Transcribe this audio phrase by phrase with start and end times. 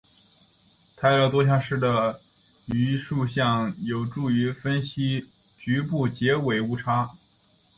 [0.97, 2.19] 泰勒多项式的
[2.73, 5.27] 余数项有助于分析
[5.59, 7.13] 局部截尾误差。